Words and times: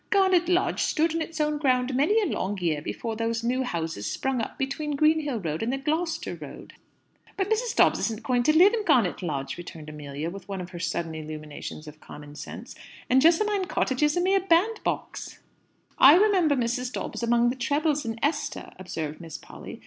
"Garnet 0.09 0.49
Lodge 0.49 0.81
stood 0.81 1.13
in 1.13 1.21
its 1.21 1.39
own 1.39 1.59
ground 1.59 1.93
many 1.93 2.19
a 2.23 2.33
long 2.33 2.57
year 2.57 2.81
before 2.81 3.15
those 3.15 3.43
new 3.43 3.61
houses 3.61 4.07
sprung 4.11 4.41
up 4.41 4.57
between 4.57 4.95
Greenhill 4.95 5.39
Road 5.39 5.61
and 5.61 5.71
the 5.71 5.77
Gloucester 5.77 6.33
Road." 6.33 6.73
"But 7.37 7.51
Mrs. 7.51 7.75
Dobbs 7.75 7.99
isn't 7.99 8.23
going 8.23 8.41
to 8.41 8.57
live 8.57 8.73
in 8.73 8.83
Garnet 8.83 9.21
Lodge!" 9.21 9.59
returned 9.59 9.89
Amelia, 9.89 10.31
with 10.31 10.49
one 10.49 10.59
of 10.59 10.71
her 10.71 10.79
sudden 10.79 11.13
illuminations 11.13 11.87
of 11.87 12.01
common 12.01 12.33
sense. 12.33 12.73
"And 13.11 13.21
Jessamine 13.21 13.65
Cottage 13.65 14.01
is 14.01 14.17
a 14.17 14.21
mere 14.21 14.39
bandbox." 14.39 15.37
"I 15.99 16.15
remember 16.15 16.55
Mrs. 16.55 16.91
Dobbs 16.91 17.21
among 17.21 17.51
the 17.51 17.55
trebles 17.55 18.03
in 18.03 18.17
'Esther,'" 18.23 18.71
observed 18.79 19.21
Miss 19.21 19.37
Polly. 19.37 19.79